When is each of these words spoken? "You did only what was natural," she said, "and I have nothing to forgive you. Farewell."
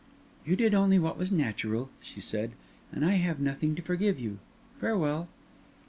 "You 0.47 0.55
did 0.55 0.73
only 0.73 0.97
what 0.97 1.15
was 1.15 1.31
natural," 1.31 1.91
she 1.99 2.19
said, 2.21 2.53
"and 2.91 3.05
I 3.05 3.17
have 3.17 3.39
nothing 3.39 3.75
to 3.75 3.83
forgive 3.83 4.19
you. 4.19 4.39
Farewell." 4.79 5.27